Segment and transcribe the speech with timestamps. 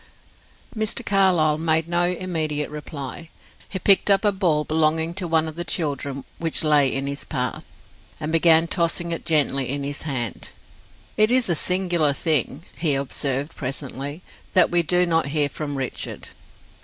[0.75, 1.05] Mr.
[1.05, 3.29] Carlyle made no immediate reply.
[3.69, 7.23] He picked up a ball belonging to one of the children, which lay in his
[7.23, 7.63] path,
[8.19, 10.49] and began tossing it gently in his hand.
[11.17, 16.29] "It is a singular thing," he observed, presently, "that we do not hear from Richard."